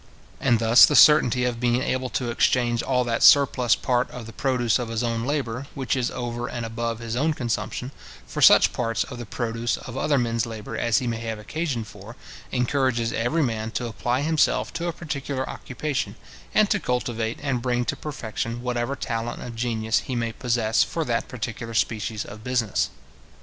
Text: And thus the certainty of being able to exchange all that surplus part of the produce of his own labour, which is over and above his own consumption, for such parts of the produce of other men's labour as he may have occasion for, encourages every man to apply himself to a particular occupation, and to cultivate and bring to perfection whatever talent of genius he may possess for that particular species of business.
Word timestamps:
And 0.39 0.57
thus 0.57 0.87
the 0.87 0.95
certainty 0.95 1.45
of 1.45 1.59
being 1.59 1.79
able 1.83 2.09
to 2.09 2.31
exchange 2.31 2.81
all 2.81 3.03
that 3.03 3.21
surplus 3.21 3.75
part 3.75 4.09
of 4.09 4.25
the 4.25 4.33
produce 4.33 4.79
of 4.79 4.89
his 4.89 5.03
own 5.03 5.25
labour, 5.27 5.67
which 5.75 5.95
is 5.95 6.09
over 6.09 6.47
and 6.49 6.65
above 6.65 6.97
his 6.97 7.15
own 7.15 7.35
consumption, 7.35 7.91
for 8.25 8.41
such 8.41 8.73
parts 8.73 9.03
of 9.03 9.19
the 9.19 9.27
produce 9.27 9.77
of 9.77 9.95
other 9.95 10.17
men's 10.17 10.47
labour 10.47 10.75
as 10.75 10.97
he 10.97 11.05
may 11.05 11.19
have 11.19 11.37
occasion 11.37 11.83
for, 11.83 12.15
encourages 12.51 13.13
every 13.13 13.43
man 13.43 13.69
to 13.77 13.85
apply 13.85 14.21
himself 14.21 14.73
to 14.73 14.87
a 14.87 14.91
particular 14.91 15.47
occupation, 15.47 16.15
and 16.55 16.71
to 16.71 16.79
cultivate 16.79 17.37
and 17.43 17.61
bring 17.61 17.85
to 17.85 17.95
perfection 17.95 18.63
whatever 18.63 18.95
talent 18.95 19.39
of 19.43 19.55
genius 19.55 19.99
he 19.99 20.15
may 20.15 20.31
possess 20.31 20.83
for 20.83 21.05
that 21.05 21.27
particular 21.27 21.75
species 21.75 22.25
of 22.25 22.43
business. 22.43 22.89